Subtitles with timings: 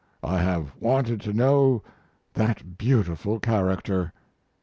[0.23, 1.83] I have wanted to know
[2.33, 4.11] that beautiful character.